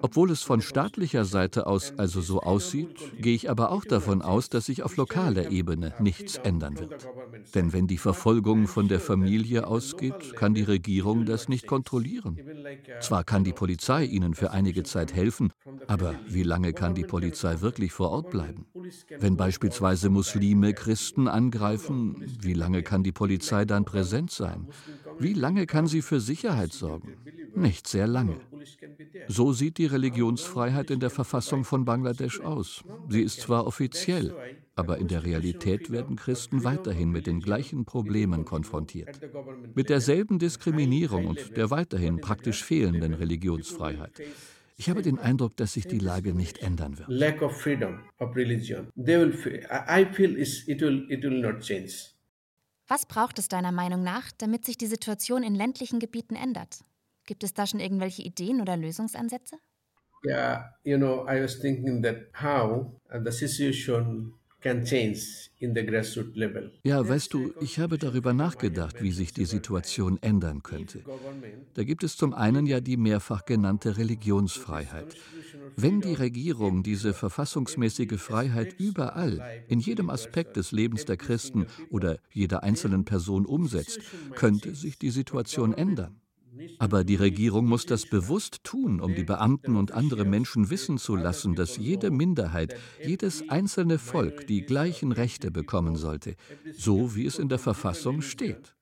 Obwohl 0.00 0.30
es 0.30 0.42
von 0.42 0.60
staatlicher 0.60 1.24
Seite 1.24 1.66
aus 1.66 1.92
also 1.98 2.20
so 2.20 2.40
aussieht, 2.40 3.12
gehe 3.18 3.34
ich 3.34 3.50
aber 3.50 3.72
auch 3.72 3.84
davon 3.84 4.22
aus, 4.22 4.48
dass 4.48 4.66
sich 4.66 4.84
auf 4.84 4.96
lokaler 4.96 5.50
Ebene 5.50 5.92
nichts 5.98 6.38
ändern 6.38 6.78
wird. 6.78 7.08
Denn 7.54 7.72
wenn 7.72 7.88
die 7.88 7.98
Verfolgung 7.98 8.68
von 8.68 8.86
der 8.86 9.00
Familie 9.00 9.66
ausgeht, 9.66 10.36
kann 10.36 10.54
die 10.54 10.62
Regierung 10.62 11.24
das 11.26 11.48
nicht 11.48 11.66
kontrollieren. 11.66 12.38
Zwar 13.00 13.24
kann 13.24 13.42
die 13.42 13.52
Polizei 13.52 14.04
ihnen 14.04 14.34
für 14.34 14.52
einige 14.52 14.84
Zeit 14.84 15.12
helfen, 15.14 15.52
aber 15.88 16.20
wie 16.28 16.44
lange 16.44 16.72
kann 16.74 16.94
die 16.94 17.04
Polizei 17.04 17.60
wirklich 17.60 17.92
vor 17.92 18.10
Ort 18.10 18.30
bleiben? 18.30 18.66
Wenn 19.18 19.36
beispielsweise 19.36 20.10
Muslime 20.10 20.74
Christen 20.74 21.28
angreifen, 21.28 22.16
wie 22.40 22.54
lange 22.54 22.82
kann 22.82 23.02
die 23.02 23.12
Polizei 23.12 23.64
dann 23.64 23.84
präsent 23.84 24.30
sein? 24.30 24.68
Wie 25.18 25.34
lange 25.34 25.66
kann 25.66 25.86
sie 25.86 26.02
für 26.02 26.20
Sicherheit 26.20 26.72
sorgen? 26.72 27.16
Nicht 27.54 27.86
sehr 27.86 28.06
lange. 28.06 28.40
So 29.28 29.52
sieht 29.52 29.78
die 29.78 29.86
Religionsfreiheit 29.86 30.90
in 30.90 31.00
der 31.00 31.10
Verfassung 31.10 31.64
von 31.64 31.84
Bangladesch 31.84 32.40
aus. 32.40 32.82
Sie 33.08 33.22
ist 33.22 33.40
zwar 33.40 33.66
offiziell, 33.66 34.34
aber 34.74 34.98
in 34.98 35.08
der 35.08 35.24
Realität 35.24 35.90
werden 35.90 36.16
Christen 36.16 36.64
weiterhin 36.64 37.10
mit 37.10 37.26
den 37.26 37.40
gleichen 37.40 37.84
Problemen 37.84 38.44
konfrontiert. 38.44 39.20
Mit 39.74 39.90
derselben 39.90 40.38
Diskriminierung 40.38 41.26
und 41.26 41.56
der 41.56 41.70
weiterhin 41.70 42.20
praktisch 42.20 42.64
fehlenden 42.64 43.14
Religionsfreiheit. 43.14 44.22
Ich 44.82 44.90
habe 44.90 45.00
den 45.00 45.20
Eindruck, 45.20 45.56
dass 45.58 45.74
sich 45.74 45.86
die 45.86 46.00
Lage 46.00 46.34
nicht 46.34 46.58
ändern 46.58 46.98
wird. 46.98 47.08
Was 52.88 53.06
braucht 53.06 53.38
es 53.38 53.46
deiner 53.46 53.70
Meinung 53.70 54.02
nach, 54.02 54.32
damit 54.38 54.64
sich 54.64 54.76
die 54.76 54.88
Situation 54.88 55.44
in 55.44 55.54
ländlichen 55.54 56.00
Gebieten 56.00 56.34
ändert? 56.34 56.80
Gibt 57.26 57.44
es 57.44 57.54
da 57.54 57.64
schon 57.64 57.78
irgendwelche 57.78 58.22
Ideen 58.22 58.60
oder 58.60 58.76
Lösungsansätze? 58.76 59.56
Yeah, 60.24 60.72
you 60.82 60.96
know, 60.96 61.28
I 61.28 61.40
was 61.40 61.60
thinking 61.60 62.02
that 62.02 62.32
how 62.34 63.00
the 63.12 63.30
situation 63.30 64.34
ja, 66.84 67.08
weißt 67.08 67.32
du, 67.34 67.52
ich 67.58 67.78
habe 67.78 67.98
darüber 67.98 68.32
nachgedacht, 68.32 69.00
wie 69.00 69.12
sich 69.12 69.32
die 69.32 69.44
Situation 69.44 70.18
ändern 70.22 70.62
könnte. 70.62 71.04
Da 71.74 71.84
gibt 71.84 72.04
es 72.04 72.16
zum 72.16 72.34
einen 72.34 72.66
ja 72.66 72.80
die 72.80 72.96
mehrfach 72.96 73.44
genannte 73.44 73.96
Religionsfreiheit. 73.98 75.16
Wenn 75.76 76.00
die 76.02 76.14
Regierung 76.14 76.82
diese 76.82 77.14
verfassungsmäßige 77.14 78.20
Freiheit 78.20 78.74
überall, 78.78 79.44
in 79.66 79.80
jedem 79.80 80.10
Aspekt 80.10 80.56
des 80.56 80.72
Lebens 80.72 81.04
der 81.06 81.16
Christen 81.16 81.66
oder 81.88 82.18
jeder 82.32 82.62
einzelnen 82.62 83.04
Person 83.04 83.46
umsetzt, 83.46 84.04
könnte 84.34 84.74
sich 84.74 84.98
die 84.98 85.10
Situation 85.10 85.74
ändern. 85.74 86.21
Aber 86.78 87.04
die 87.04 87.16
Regierung 87.16 87.66
muss 87.66 87.86
das 87.86 88.06
bewusst 88.06 88.64
tun, 88.64 89.00
um 89.00 89.14
die 89.14 89.24
Beamten 89.24 89.76
und 89.76 89.92
andere 89.92 90.24
Menschen 90.24 90.70
wissen 90.70 90.98
zu 90.98 91.16
lassen, 91.16 91.54
dass 91.54 91.76
jede 91.76 92.10
Minderheit, 92.10 92.74
jedes 93.02 93.48
einzelne 93.48 93.98
Volk 93.98 94.46
die 94.46 94.62
gleichen 94.62 95.12
Rechte 95.12 95.50
bekommen 95.50 95.96
sollte, 95.96 96.34
so 96.72 97.14
wie 97.14 97.26
es 97.26 97.38
in 97.38 97.48
der 97.48 97.58
Verfassung 97.58 98.22
steht. 98.22 98.74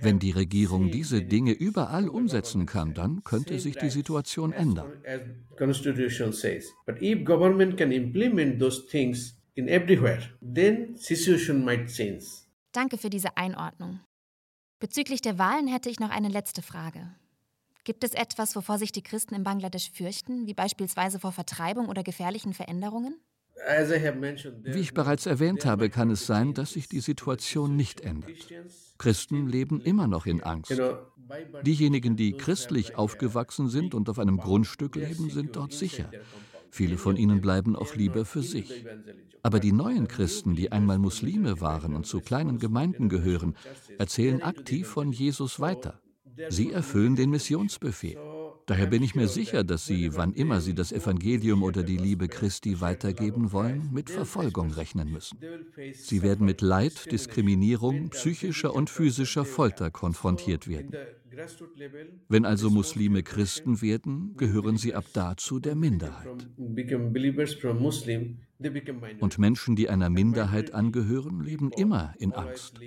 Wenn 0.00 0.18
die 0.18 0.30
Regierung 0.30 0.90
diese 0.90 1.22
Dinge 1.22 1.52
überall 1.52 2.08
umsetzen 2.08 2.66
kann, 2.66 2.94
dann 2.94 3.24
könnte 3.24 3.58
sich 3.58 3.76
die 3.76 3.90
Situation 3.90 4.52
ändern. 4.52 4.92
Danke 12.72 12.98
für 12.98 13.10
diese 13.10 13.36
Einordnung. 13.36 14.00
Bezüglich 14.82 15.20
der 15.20 15.38
Wahlen 15.38 15.68
hätte 15.68 15.88
ich 15.90 16.00
noch 16.00 16.10
eine 16.10 16.28
letzte 16.28 16.60
Frage. 16.60 17.08
Gibt 17.84 18.02
es 18.02 18.14
etwas, 18.14 18.56
wovor 18.56 18.78
sich 18.78 18.90
die 18.90 19.04
Christen 19.04 19.32
in 19.36 19.44
Bangladesch 19.44 19.92
fürchten, 19.92 20.48
wie 20.48 20.54
beispielsweise 20.54 21.20
vor 21.20 21.30
Vertreibung 21.30 21.88
oder 21.88 22.02
gefährlichen 22.02 22.52
Veränderungen? 22.52 23.14
Wie 24.64 24.80
ich 24.80 24.92
bereits 24.92 25.26
erwähnt 25.26 25.64
habe, 25.66 25.88
kann 25.88 26.10
es 26.10 26.26
sein, 26.26 26.52
dass 26.52 26.72
sich 26.72 26.88
die 26.88 26.98
Situation 26.98 27.76
nicht 27.76 28.00
ändert. 28.00 28.52
Christen 28.98 29.46
leben 29.46 29.80
immer 29.80 30.08
noch 30.08 30.26
in 30.26 30.42
Angst. 30.42 30.76
Diejenigen, 31.64 32.16
die 32.16 32.32
christlich 32.32 32.96
aufgewachsen 32.96 33.68
sind 33.68 33.94
und 33.94 34.08
auf 34.08 34.18
einem 34.18 34.38
Grundstück 34.38 34.96
leben, 34.96 35.30
sind 35.30 35.54
dort 35.54 35.72
sicher. 35.74 36.10
Viele 36.74 36.96
von 36.96 37.16
ihnen 37.18 37.42
bleiben 37.42 37.76
auch 37.76 37.94
lieber 37.96 38.24
für 38.24 38.42
sich. 38.42 38.86
Aber 39.42 39.60
die 39.60 39.72
neuen 39.72 40.08
Christen, 40.08 40.54
die 40.54 40.72
einmal 40.72 40.98
Muslime 40.98 41.60
waren 41.60 41.94
und 41.94 42.06
zu 42.06 42.20
kleinen 42.20 42.58
Gemeinden 42.58 43.10
gehören, 43.10 43.56
erzählen 43.98 44.40
aktiv 44.40 44.88
von 44.88 45.12
Jesus 45.12 45.60
weiter. 45.60 46.00
Sie 46.48 46.72
erfüllen 46.72 47.14
den 47.14 47.28
Missionsbefehl. 47.28 48.16
Daher 48.64 48.86
bin 48.86 49.02
ich 49.02 49.14
mir 49.14 49.28
sicher, 49.28 49.64
dass 49.64 49.84
Sie, 49.84 50.16
wann 50.16 50.32
immer 50.32 50.62
Sie 50.62 50.74
das 50.74 50.92
Evangelium 50.92 51.62
oder 51.62 51.82
die 51.82 51.98
Liebe 51.98 52.26
Christi 52.28 52.80
weitergeben 52.80 53.52
wollen, 53.52 53.90
mit 53.92 54.08
Verfolgung 54.08 54.70
rechnen 54.70 55.12
müssen. 55.12 55.38
Sie 55.92 56.22
werden 56.22 56.46
mit 56.46 56.62
Leid, 56.62 57.12
Diskriminierung, 57.12 58.08
psychischer 58.08 58.74
und 58.74 58.88
physischer 58.88 59.44
Folter 59.44 59.90
konfrontiert 59.90 60.68
werden. 60.68 60.96
Wenn 62.28 62.44
also 62.44 62.70
Muslime 62.70 63.22
Christen 63.22 63.80
werden, 63.82 64.36
gehören 64.36 64.76
sie 64.76 64.94
ab 64.94 65.04
da 65.12 65.36
zu 65.36 65.60
der 65.60 65.74
Minderheit. 65.74 66.48
Und 69.20 69.38
Menschen, 69.38 69.76
die 69.76 69.88
einer 69.88 70.10
Minderheit 70.10 70.74
angehören, 70.74 71.42
leben 71.42 71.70
immer 71.72 72.14
in 72.18 72.32
Angst. 72.32 72.80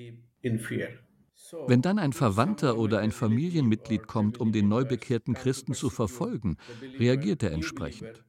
Wenn 1.68 1.82
dann 1.82 2.00
ein 2.00 2.14
Verwandter 2.14 2.78
oder 2.78 3.00
ein 3.00 3.12
Familienmitglied 3.12 4.08
kommt, 4.08 4.40
um 4.40 4.52
den 4.52 4.68
neubekehrten 4.68 5.34
Christen 5.34 5.74
zu 5.74 5.90
verfolgen, 5.90 6.58
reagiert 6.98 7.44
er 7.44 7.52
entsprechend. 7.52 8.24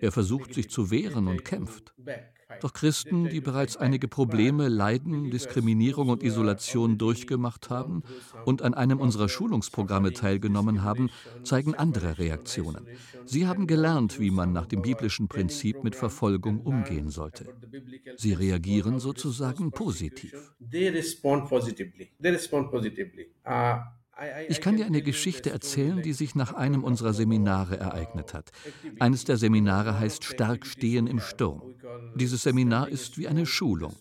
Er 0.00 0.12
versucht 0.12 0.54
sich 0.54 0.70
zu 0.70 0.90
wehren 0.90 1.28
und 1.28 1.44
kämpft. 1.44 1.94
Doch 2.60 2.72
Christen, 2.72 3.28
die 3.28 3.40
bereits 3.40 3.76
einige 3.76 4.08
Probleme, 4.08 4.68
Leiden, 4.68 5.30
Diskriminierung 5.30 6.08
und 6.08 6.22
Isolation 6.22 6.98
durchgemacht 6.98 7.68
haben 7.70 8.02
und 8.44 8.62
an 8.62 8.74
einem 8.74 9.00
unserer 9.00 9.28
Schulungsprogramme 9.28 10.12
teilgenommen 10.12 10.82
haben, 10.82 11.10
zeigen 11.42 11.74
andere 11.74 12.18
Reaktionen. 12.18 12.88
Sie 13.24 13.46
haben 13.46 13.66
gelernt, 13.66 14.18
wie 14.18 14.30
man 14.30 14.52
nach 14.52 14.66
dem 14.66 14.82
biblischen 14.82 15.28
Prinzip 15.28 15.82
mit 15.82 15.96
Verfolgung 15.96 16.60
umgehen 16.60 17.10
sollte. 17.10 17.50
Sie 18.16 18.32
reagieren 18.32 18.98
sozusagen 18.98 19.72
positiv. 19.72 20.54
Ich 24.48 24.60
kann 24.60 24.76
dir 24.76 24.86
eine 24.86 25.02
Geschichte 25.02 25.50
erzählen, 25.50 26.02
die 26.02 26.12
sich 26.12 26.34
nach 26.34 26.52
einem 26.54 26.84
unserer 26.84 27.12
Seminare 27.12 27.78
ereignet 27.78 28.34
hat. 28.34 28.50
Eines 29.00 29.24
der 29.24 29.36
Seminare 29.36 29.98
heißt 29.98 30.24
Stark 30.24 30.66
stehen 30.66 31.06
im 31.06 31.20
Sturm. 31.20 31.74
Dieses 32.14 32.42
Seminar 32.42 32.88
ist 32.88 33.18
wie 33.18 33.28
eine 33.28 33.46
Schulung. 33.46 33.94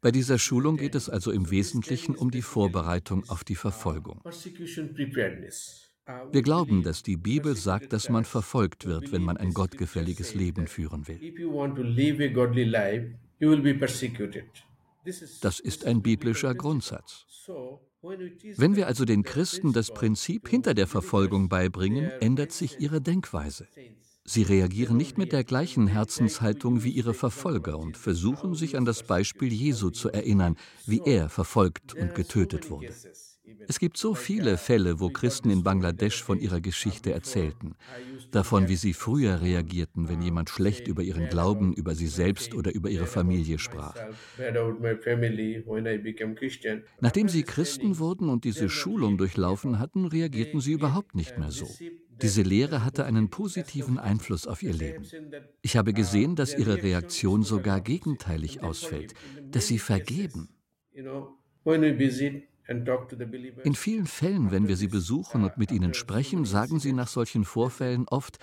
Bei 0.00 0.10
dieser 0.10 0.38
Schulung 0.38 0.78
geht 0.78 0.96
es 0.96 1.08
also 1.08 1.30
im 1.30 1.50
Wesentlichen 1.50 2.16
um 2.16 2.30
die 2.32 2.42
Vorbereitung 2.42 3.28
auf 3.28 3.44
die 3.44 3.54
Verfolgung. 3.54 4.20
Wir 6.32 6.42
glauben, 6.42 6.82
dass 6.82 7.04
die 7.04 7.16
Bibel 7.16 7.54
sagt, 7.56 7.92
dass 7.92 8.08
man 8.08 8.24
verfolgt 8.24 8.86
wird, 8.86 9.12
wenn 9.12 9.22
man 9.22 9.36
ein 9.36 9.52
gottgefälliges 9.52 10.34
Leben 10.34 10.66
führen 10.66 11.06
will. 11.06 11.20
Das 15.40 15.60
ist 15.60 15.84
ein 15.84 16.02
biblischer 16.02 16.54
Grundsatz. 16.54 17.26
Wenn 18.02 18.74
wir 18.74 18.88
also 18.88 19.04
den 19.04 19.22
Christen 19.22 19.72
das 19.72 19.92
Prinzip 19.92 20.48
hinter 20.48 20.74
der 20.74 20.86
Verfolgung 20.86 21.48
beibringen, 21.48 22.10
ändert 22.20 22.52
sich 22.52 22.80
ihre 22.80 23.00
Denkweise. 23.00 23.68
Sie 24.24 24.42
reagieren 24.42 24.96
nicht 24.96 25.18
mit 25.18 25.32
der 25.32 25.44
gleichen 25.44 25.86
Herzenshaltung 25.86 26.84
wie 26.84 26.90
ihre 26.90 27.14
Verfolger 27.14 27.78
und 27.78 27.96
versuchen 27.96 28.54
sich 28.54 28.76
an 28.76 28.84
das 28.84 29.04
Beispiel 29.04 29.52
Jesu 29.52 29.90
zu 29.90 30.10
erinnern, 30.10 30.56
wie 30.86 31.02
er 31.04 31.28
verfolgt 31.28 31.94
und 31.94 32.14
getötet 32.14 32.70
wurde. 32.70 32.94
Es 33.68 33.78
gibt 33.78 33.96
so 33.96 34.14
viele 34.14 34.56
Fälle, 34.56 35.00
wo 35.00 35.08
Christen 35.10 35.50
in 35.50 35.62
Bangladesch 35.62 36.22
von 36.22 36.38
ihrer 36.38 36.60
Geschichte 36.60 37.12
erzählten, 37.12 37.74
davon, 38.30 38.68
wie 38.68 38.76
sie 38.76 38.92
früher 38.92 39.40
reagierten, 39.40 40.08
wenn 40.08 40.22
jemand 40.22 40.50
schlecht 40.50 40.88
über 40.88 41.02
ihren 41.02 41.28
Glauben, 41.28 41.72
über 41.72 41.94
sie 41.94 42.06
selbst 42.06 42.54
oder 42.54 42.74
über 42.74 42.90
ihre 42.90 43.06
Familie 43.06 43.58
sprach. 43.58 43.96
Nachdem 47.00 47.28
sie 47.28 47.42
Christen 47.42 47.98
wurden 47.98 48.28
und 48.28 48.44
diese 48.44 48.68
Schulung 48.68 49.18
durchlaufen 49.18 49.78
hatten, 49.78 50.06
reagierten 50.06 50.60
sie 50.60 50.72
überhaupt 50.72 51.14
nicht 51.14 51.38
mehr 51.38 51.50
so. 51.50 51.68
Diese 52.22 52.42
Lehre 52.42 52.84
hatte 52.84 53.04
einen 53.04 53.30
positiven 53.30 53.98
Einfluss 53.98 54.46
auf 54.46 54.62
ihr 54.62 54.72
Leben. 54.72 55.04
Ich 55.60 55.76
habe 55.76 55.92
gesehen, 55.92 56.36
dass 56.36 56.56
ihre 56.56 56.82
Reaktion 56.82 57.42
sogar 57.42 57.80
gegenteilig 57.80 58.62
ausfällt, 58.62 59.14
dass 59.50 59.66
sie 59.66 59.78
vergeben. 59.78 60.48
In 62.68 63.74
vielen 63.74 64.06
Fällen, 64.06 64.50
wenn 64.50 64.68
wir 64.68 64.76
sie 64.76 64.86
besuchen 64.86 65.44
und 65.44 65.58
mit 65.58 65.72
ihnen 65.72 65.94
sprechen, 65.94 66.44
sagen 66.44 66.78
sie 66.78 66.92
nach 66.92 67.08
solchen 67.08 67.44
Vorfällen 67.44 68.06
oft, 68.08 68.38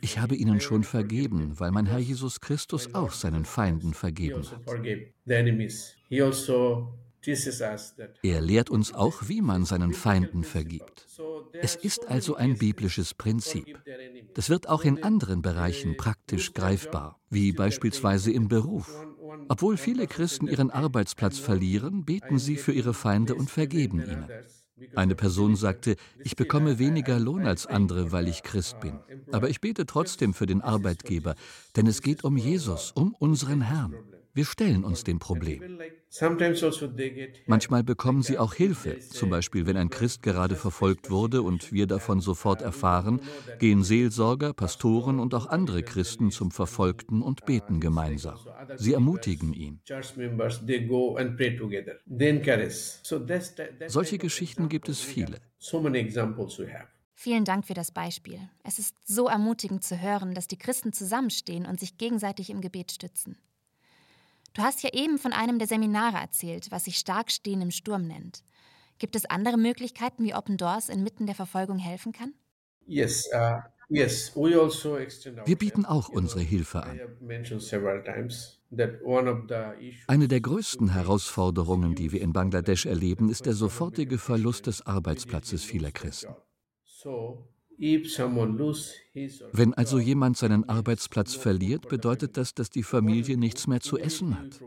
ich 0.00 0.18
habe 0.18 0.36
ihnen 0.36 0.60
schon 0.60 0.84
vergeben, 0.84 1.58
weil 1.60 1.70
mein 1.70 1.86
Herr 1.86 1.98
Jesus 1.98 2.40
Christus 2.40 2.94
auch 2.94 3.12
seinen 3.12 3.44
Feinden 3.44 3.92
vergeben 3.94 4.42
hat. 4.50 4.62
Er 8.22 8.40
lehrt 8.40 8.70
uns 8.70 8.94
auch, 8.94 9.28
wie 9.28 9.42
man 9.42 9.64
seinen 9.64 9.92
Feinden 9.92 10.44
vergibt. 10.44 11.06
Es 11.60 11.74
ist 11.74 12.08
also 12.08 12.36
ein 12.36 12.56
biblisches 12.56 13.12
Prinzip. 13.14 13.78
Das 14.34 14.48
wird 14.48 14.68
auch 14.68 14.84
in 14.84 15.02
anderen 15.02 15.42
Bereichen 15.42 15.96
praktisch 15.96 16.52
greifbar, 16.52 17.20
wie 17.28 17.52
beispielsweise 17.52 18.32
im 18.32 18.48
Beruf. 18.48 19.04
Obwohl 19.48 19.76
viele 19.76 20.06
Christen 20.06 20.46
ihren 20.46 20.70
Arbeitsplatz 20.70 21.38
verlieren, 21.38 22.04
beten 22.04 22.38
sie 22.38 22.56
für 22.56 22.72
ihre 22.72 22.94
Feinde 22.94 23.34
und 23.34 23.50
vergeben 23.50 24.00
ihnen. 24.00 24.26
Eine 24.94 25.14
Person 25.14 25.56
sagte, 25.56 25.96
ich 26.22 26.36
bekomme 26.36 26.78
weniger 26.78 27.18
Lohn 27.18 27.46
als 27.46 27.66
andere, 27.66 28.12
weil 28.12 28.28
ich 28.28 28.42
Christ 28.42 28.78
bin. 28.80 28.98
Aber 29.32 29.48
ich 29.48 29.60
bete 29.60 29.86
trotzdem 29.86 30.34
für 30.34 30.46
den 30.46 30.60
Arbeitgeber, 30.60 31.34
denn 31.76 31.86
es 31.86 32.02
geht 32.02 32.24
um 32.24 32.36
Jesus, 32.36 32.92
um 32.94 33.14
unseren 33.18 33.62
Herrn. 33.62 33.94
Wir 34.38 34.44
stellen 34.44 34.84
uns 34.84 35.02
dem 35.02 35.18
Problem. 35.18 35.80
Also 36.20 36.88
Manchmal 37.46 37.82
bekommen 37.82 38.22
sie 38.22 38.38
auch 38.38 38.54
Hilfe. 38.54 39.00
Zum 39.00 39.30
Beispiel, 39.30 39.66
wenn 39.66 39.76
ein 39.76 39.90
Christ 39.90 40.22
gerade 40.22 40.54
verfolgt 40.54 41.10
wurde 41.10 41.42
und 41.42 41.72
wir 41.72 41.88
davon 41.88 42.20
sofort 42.20 42.62
erfahren, 42.62 43.20
gehen 43.58 43.82
Seelsorger, 43.82 44.52
Pastoren 44.52 45.18
und 45.18 45.34
auch 45.34 45.46
andere 45.46 45.82
Christen 45.82 46.30
zum 46.30 46.52
Verfolgten 46.52 47.20
und 47.20 47.46
beten 47.46 47.80
gemeinsam. 47.80 48.38
Sie 48.76 48.92
ermutigen 48.92 49.54
ihn. 49.54 49.80
Solche 53.88 54.18
Geschichten 54.18 54.68
gibt 54.68 54.88
es 54.88 55.00
viele. 55.00 55.40
Vielen 57.14 57.44
Dank 57.44 57.66
für 57.66 57.74
das 57.74 57.90
Beispiel. 57.90 58.38
Es 58.62 58.78
ist 58.78 58.94
so 59.04 59.26
ermutigend 59.26 59.82
zu 59.82 60.00
hören, 60.00 60.34
dass 60.34 60.46
die 60.46 60.58
Christen 60.58 60.92
zusammenstehen 60.92 61.66
und 61.66 61.80
sich 61.80 61.98
gegenseitig 61.98 62.50
im 62.50 62.60
Gebet 62.60 62.92
stützen. 62.92 63.36
Du 64.58 64.64
hast 64.64 64.82
ja 64.82 64.90
eben 64.92 65.18
von 65.18 65.32
einem 65.32 65.60
der 65.60 65.68
Seminare 65.68 66.16
erzählt, 66.16 66.72
was 66.72 66.86
sich 66.86 66.96
Starkstehen 66.96 67.62
im 67.62 67.70
Sturm 67.70 68.08
nennt. 68.08 68.42
Gibt 68.98 69.14
es 69.14 69.24
andere 69.24 69.56
Möglichkeiten, 69.56 70.24
wie 70.24 70.34
Open 70.34 70.56
Doors 70.56 70.88
inmitten 70.88 71.26
der 71.26 71.36
Verfolgung 71.36 71.78
helfen 71.78 72.10
kann? 72.10 72.34
Yes, 72.84 73.30
uh, 73.32 73.60
yes. 73.88 74.34
We 74.34 74.60
also 74.60 74.96
extend 74.96 75.46
Wir 75.46 75.54
bieten 75.54 75.84
auch 75.84 76.08
unsere 76.08 76.40
Hilfe 76.40 76.82
an. 76.82 76.98
Eine 80.08 80.26
der 80.28 80.40
größten 80.40 80.92
Herausforderungen, 80.92 81.94
die 81.94 82.10
wir 82.10 82.20
in 82.20 82.32
Bangladesch 82.32 82.86
erleben, 82.86 83.30
ist 83.30 83.46
der 83.46 83.54
sofortige 83.54 84.18
Verlust 84.18 84.66
des 84.66 84.84
Arbeitsplatzes 84.84 85.62
vieler 85.62 85.92
Christen. 85.92 86.34
Wenn 87.78 89.74
also 89.74 89.98
jemand 90.00 90.36
seinen 90.36 90.68
Arbeitsplatz 90.68 91.34
verliert, 91.34 91.88
bedeutet 91.88 92.36
das, 92.36 92.52
dass 92.54 92.70
die 92.70 92.82
Familie 92.82 93.36
nichts 93.36 93.68
mehr 93.68 93.80
zu 93.80 93.98
essen 93.98 94.36
hat. 94.36 94.60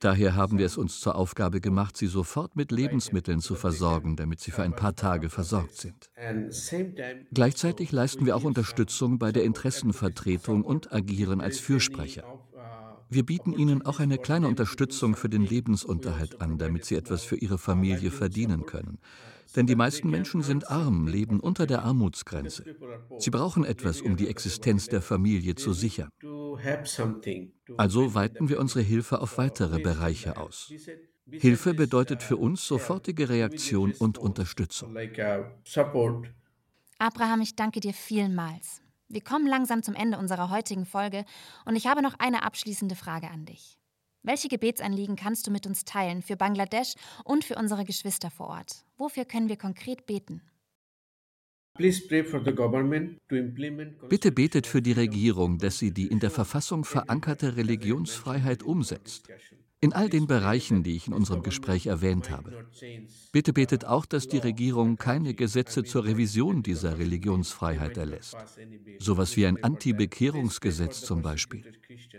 Daher 0.00 0.34
haben 0.34 0.58
wir 0.58 0.66
es 0.66 0.76
uns 0.76 1.00
zur 1.00 1.14
Aufgabe 1.16 1.62
gemacht, 1.62 1.96
sie 1.96 2.06
sofort 2.06 2.56
mit 2.56 2.70
Lebensmitteln 2.70 3.40
zu 3.40 3.54
versorgen, 3.54 4.16
damit 4.16 4.40
sie 4.40 4.50
für 4.50 4.62
ein 4.62 4.76
paar 4.76 4.94
Tage 4.94 5.30
versorgt 5.30 5.76
sind. 5.76 6.10
Gleichzeitig 7.32 7.90
leisten 7.90 8.26
wir 8.26 8.36
auch 8.36 8.44
Unterstützung 8.44 9.18
bei 9.18 9.32
der 9.32 9.44
Interessenvertretung 9.44 10.62
und 10.62 10.92
agieren 10.92 11.40
als 11.40 11.58
Fürsprecher. 11.58 12.24
Wir 13.10 13.24
bieten 13.24 13.54
ihnen 13.54 13.80
auch 13.86 14.00
eine 14.00 14.18
kleine 14.18 14.48
Unterstützung 14.48 15.16
für 15.16 15.30
den 15.30 15.46
Lebensunterhalt 15.46 16.42
an, 16.42 16.58
damit 16.58 16.84
sie 16.84 16.96
etwas 16.96 17.22
für 17.22 17.36
ihre 17.36 17.56
Familie 17.56 18.10
verdienen 18.10 18.66
können. 18.66 18.98
Denn 19.56 19.66
die 19.66 19.76
meisten 19.76 20.10
Menschen 20.10 20.42
sind 20.42 20.70
arm, 20.70 21.06
leben 21.06 21.40
unter 21.40 21.66
der 21.66 21.82
Armutsgrenze. 21.82 22.64
Sie 23.18 23.30
brauchen 23.30 23.64
etwas, 23.64 24.00
um 24.00 24.16
die 24.16 24.28
Existenz 24.28 24.88
der 24.88 25.02
Familie 25.02 25.54
zu 25.54 25.72
sichern. 25.72 26.10
Also 27.76 28.14
weiten 28.14 28.48
wir 28.48 28.60
unsere 28.60 28.82
Hilfe 28.82 29.20
auf 29.20 29.38
weitere 29.38 29.80
Bereiche 29.80 30.36
aus. 30.36 30.72
Hilfe 31.30 31.74
bedeutet 31.74 32.22
für 32.22 32.36
uns 32.36 32.66
sofortige 32.66 33.28
Reaktion 33.28 33.92
und 33.92 34.18
Unterstützung. 34.18 34.96
Abraham, 36.98 37.40
ich 37.42 37.54
danke 37.54 37.80
dir 37.80 37.92
vielmals. 37.92 38.82
Wir 39.08 39.22
kommen 39.22 39.46
langsam 39.46 39.82
zum 39.82 39.94
Ende 39.94 40.18
unserer 40.18 40.50
heutigen 40.50 40.84
Folge 40.84 41.24
und 41.64 41.76
ich 41.76 41.86
habe 41.86 42.02
noch 42.02 42.14
eine 42.18 42.42
abschließende 42.42 42.94
Frage 42.96 43.30
an 43.30 43.46
dich. 43.46 43.78
Welche 44.22 44.48
Gebetsanliegen 44.48 45.16
kannst 45.16 45.46
du 45.46 45.50
mit 45.50 45.66
uns 45.66 45.84
teilen 45.84 46.22
für 46.22 46.36
Bangladesch 46.36 46.94
und 47.24 47.44
für 47.44 47.54
unsere 47.54 47.84
Geschwister 47.84 48.30
vor 48.30 48.48
Ort? 48.48 48.84
Wofür 48.98 49.24
können 49.24 49.48
wir 49.48 49.56
konkret 49.56 50.06
beten? 50.06 50.42
Bitte 54.08 54.32
betet 54.32 54.66
für 54.66 54.82
die 54.82 54.92
Regierung, 54.92 55.58
dass 55.58 55.78
sie 55.78 55.92
die 55.92 56.08
in 56.08 56.18
der 56.18 56.30
Verfassung 56.30 56.84
verankerte 56.84 57.56
Religionsfreiheit 57.56 58.64
umsetzt 58.64 59.28
in 59.80 59.92
all 59.92 60.08
den 60.08 60.26
Bereichen, 60.26 60.82
die 60.82 60.96
ich 60.96 61.06
in 61.06 61.12
unserem 61.12 61.42
Gespräch 61.42 61.86
erwähnt 61.86 62.30
habe. 62.30 62.66
Bitte 63.32 63.52
betet 63.52 63.84
auch, 63.84 64.06
dass 64.06 64.26
die 64.26 64.38
Regierung 64.38 64.96
keine 64.96 65.34
Gesetze 65.34 65.84
zur 65.84 66.04
Revision 66.04 66.62
dieser 66.62 66.98
Religionsfreiheit 66.98 67.96
erlässt. 67.96 68.36
Sowas 68.98 69.36
wie 69.36 69.46
ein 69.46 69.62
Anti-Bekehrungsgesetz 69.62 71.02
zum 71.02 71.22
Beispiel. 71.22 71.62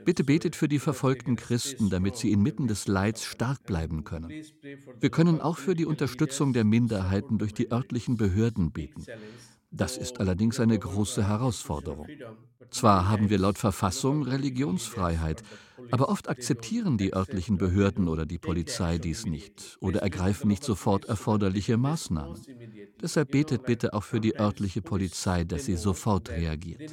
Bitte 0.05 0.23
betet 0.23 0.55
für 0.55 0.69
die 0.69 0.79
verfolgten 0.79 1.35
Christen, 1.35 1.89
damit 1.89 2.15
sie 2.15 2.31
inmitten 2.31 2.67
des 2.67 2.87
Leids 2.87 3.25
stark 3.25 3.63
bleiben 3.63 4.05
können. 4.05 4.31
Wir 4.99 5.09
können 5.09 5.41
auch 5.41 5.57
für 5.57 5.75
die 5.75 5.85
Unterstützung 5.85 6.53
der 6.53 6.63
Minderheiten 6.63 7.37
durch 7.37 7.53
die 7.53 7.71
örtlichen 7.71 8.15
Behörden 8.15 8.71
beten. 8.71 9.03
Das 9.71 9.97
ist 9.97 10.19
allerdings 10.19 10.59
eine 10.59 10.77
große 10.77 11.27
Herausforderung. 11.27 12.07
Zwar 12.71 13.07
haben 13.07 13.29
wir 13.29 13.37
laut 13.37 13.57
Verfassung 13.57 14.23
Religionsfreiheit, 14.23 15.43
aber 15.91 16.09
oft 16.09 16.29
akzeptieren 16.29 16.97
die 16.97 17.13
örtlichen 17.13 17.57
Behörden 17.57 18.07
oder 18.07 18.25
die 18.25 18.39
Polizei 18.39 18.97
dies 18.97 19.25
nicht 19.25 19.77
oder 19.79 20.01
ergreifen 20.01 20.47
nicht 20.47 20.63
sofort 20.63 21.05
erforderliche 21.05 21.77
Maßnahmen. 21.77 22.41
Deshalb 23.01 23.31
betet 23.31 23.65
bitte 23.65 23.93
auch 23.93 24.03
für 24.03 24.19
die 24.19 24.37
örtliche 24.39 24.81
Polizei, 24.81 25.43
dass 25.43 25.65
sie 25.65 25.77
sofort 25.77 26.29
reagiert. 26.29 26.91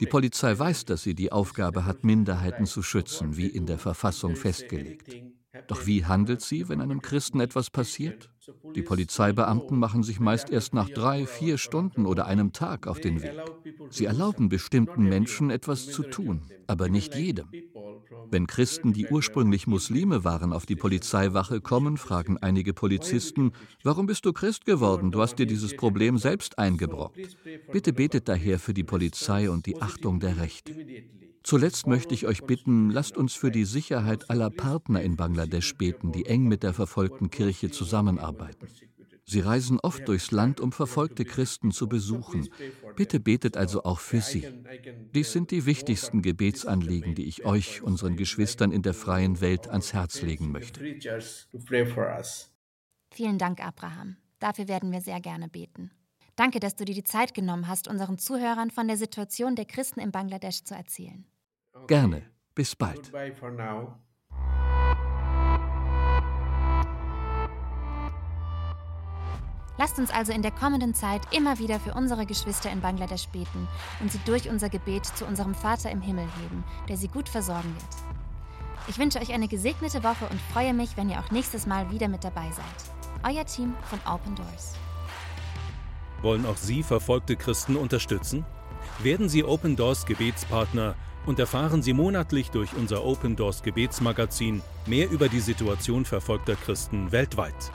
Die 0.00 0.06
Polizei 0.06 0.58
weiß, 0.58 0.84
dass 0.86 1.02
sie 1.02 1.14
die 1.14 1.32
Aufgabe 1.32 1.84
hat, 1.84 2.04
Minderheiten 2.04 2.66
zu 2.66 2.82
schützen, 2.82 3.36
wie 3.36 3.48
in 3.48 3.66
der 3.66 3.78
Verfassung 3.78 4.36
festgelegt. 4.36 5.16
Doch 5.68 5.86
wie 5.86 6.04
handelt 6.04 6.40
sie, 6.42 6.68
wenn 6.68 6.80
einem 6.80 7.02
Christen 7.02 7.40
etwas 7.40 7.70
passiert? 7.70 8.30
Die 8.74 8.82
Polizeibeamten 8.82 9.78
machen 9.78 10.02
sich 10.02 10.20
meist 10.20 10.50
erst 10.50 10.74
nach 10.74 10.88
drei, 10.90 11.26
vier 11.26 11.58
Stunden 11.58 12.06
oder 12.06 12.26
einem 12.26 12.52
Tag 12.52 12.86
auf 12.86 13.00
den 13.00 13.22
Weg. 13.22 13.40
Sie 13.90 14.04
erlauben 14.04 14.48
bestimmten 14.48 15.08
Menschen 15.08 15.50
etwas 15.50 15.90
zu 15.90 16.02
tun, 16.02 16.42
aber 16.66 16.88
nicht 16.88 17.14
jedem. 17.14 17.48
Wenn 18.30 18.46
Christen, 18.46 18.92
die 18.92 19.06
ursprünglich 19.06 19.66
Muslime 19.66 20.24
waren, 20.24 20.52
auf 20.52 20.66
die 20.66 20.76
Polizeiwache 20.76 21.60
kommen, 21.60 21.96
fragen 21.96 22.38
einige 22.38 22.74
Polizisten, 22.74 23.52
warum 23.82 24.06
bist 24.06 24.26
du 24.26 24.32
Christ 24.32 24.64
geworden? 24.64 25.12
Du 25.12 25.20
hast 25.20 25.36
dir 25.36 25.46
dieses 25.46 25.74
Problem 25.74 26.18
selbst 26.18 26.58
eingebrockt. 26.58 27.36
Bitte 27.70 27.92
betet 27.92 28.28
daher 28.28 28.58
für 28.58 28.74
die 28.74 28.84
Polizei 28.84 29.48
und 29.48 29.66
die 29.66 29.80
Achtung 29.80 30.20
der 30.20 30.38
Rechte. 30.38 30.74
Zuletzt 31.46 31.86
möchte 31.86 32.12
ich 32.12 32.26
euch 32.26 32.42
bitten, 32.42 32.90
lasst 32.90 33.16
uns 33.16 33.34
für 33.34 33.52
die 33.52 33.66
Sicherheit 33.66 34.30
aller 34.30 34.50
Partner 34.50 35.00
in 35.00 35.14
Bangladesch 35.14 35.76
beten, 35.76 36.10
die 36.10 36.26
eng 36.26 36.48
mit 36.48 36.64
der 36.64 36.74
verfolgten 36.74 37.30
Kirche 37.30 37.70
zusammenarbeiten. 37.70 38.66
Sie 39.24 39.38
reisen 39.38 39.78
oft 39.78 40.08
durchs 40.08 40.32
Land, 40.32 40.58
um 40.58 40.72
verfolgte 40.72 41.24
Christen 41.24 41.70
zu 41.70 41.88
besuchen. 41.88 42.48
Bitte 42.96 43.20
betet 43.20 43.56
also 43.56 43.84
auch 43.84 44.00
für 44.00 44.20
sie. 44.20 44.44
Dies 45.14 45.30
sind 45.30 45.52
die 45.52 45.66
wichtigsten 45.66 46.20
Gebetsanliegen, 46.20 47.14
die 47.14 47.26
ich 47.26 47.44
euch, 47.44 47.80
unseren 47.80 48.16
Geschwistern 48.16 48.72
in 48.72 48.82
der 48.82 48.94
freien 48.94 49.40
Welt, 49.40 49.68
ans 49.68 49.92
Herz 49.92 50.22
legen 50.22 50.50
möchte. 50.50 50.80
Vielen 53.12 53.38
Dank, 53.38 53.64
Abraham. 53.64 54.16
Dafür 54.40 54.66
werden 54.66 54.90
wir 54.90 55.00
sehr 55.00 55.20
gerne 55.20 55.46
beten. 55.46 55.92
Danke, 56.34 56.58
dass 56.58 56.74
du 56.74 56.84
dir 56.84 56.94
die 56.96 57.04
Zeit 57.04 57.34
genommen 57.34 57.68
hast, 57.68 57.86
unseren 57.86 58.18
Zuhörern 58.18 58.72
von 58.72 58.88
der 58.88 58.96
Situation 58.96 59.54
der 59.54 59.64
Christen 59.64 60.00
in 60.00 60.10
Bangladesch 60.10 60.64
zu 60.64 60.74
erzählen. 60.74 61.24
Gerne. 61.86 62.22
Bis 62.54 62.74
bald. 62.74 63.12
Lasst 69.78 69.98
uns 69.98 70.10
also 70.10 70.32
in 70.32 70.40
der 70.40 70.52
kommenden 70.52 70.94
Zeit 70.94 71.20
immer 71.34 71.58
wieder 71.58 71.78
für 71.78 71.92
unsere 71.92 72.24
Geschwister 72.24 72.70
in 72.72 72.80
Bangladesch 72.80 73.28
beten 73.28 73.68
und 74.00 74.10
sie 74.10 74.20
durch 74.24 74.48
unser 74.48 74.70
Gebet 74.70 75.04
zu 75.04 75.26
unserem 75.26 75.54
Vater 75.54 75.90
im 75.90 76.00
Himmel 76.00 76.24
heben, 76.40 76.64
der 76.88 76.96
sie 76.96 77.08
gut 77.08 77.28
versorgen 77.28 77.74
wird. 77.74 78.16
Ich 78.88 78.98
wünsche 78.98 79.20
euch 79.20 79.32
eine 79.32 79.48
gesegnete 79.48 80.02
Woche 80.02 80.26
und 80.30 80.40
freue 80.52 80.72
mich, 80.72 80.96
wenn 80.96 81.10
ihr 81.10 81.20
auch 81.20 81.30
nächstes 81.30 81.66
Mal 81.66 81.90
wieder 81.90 82.08
mit 82.08 82.24
dabei 82.24 82.50
seid. 82.52 83.34
Euer 83.34 83.44
Team 83.44 83.74
von 83.82 83.98
Open 84.10 84.34
Doors. 84.34 84.76
Wollen 86.22 86.46
auch 86.46 86.56
Sie 86.56 86.82
verfolgte 86.82 87.36
Christen 87.36 87.76
unterstützen? 87.76 88.46
Werden 89.02 89.28
Sie 89.28 89.44
Open 89.44 89.76
Doors 89.76 90.06
Gebetspartner 90.06 90.94
und 91.26 91.38
erfahren 91.38 91.82
Sie 91.82 91.92
monatlich 91.92 92.50
durch 92.50 92.74
unser 92.74 93.04
Open 93.04 93.36
Doors 93.36 93.62
Gebetsmagazin 93.62 94.62
mehr 94.86 95.08
über 95.10 95.28
die 95.28 95.40
Situation 95.40 96.04
verfolgter 96.04 96.56
Christen 96.56 97.12
weltweit. 97.12 97.70